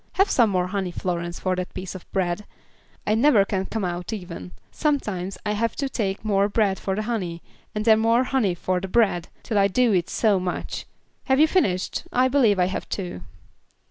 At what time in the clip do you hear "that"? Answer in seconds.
1.55-1.75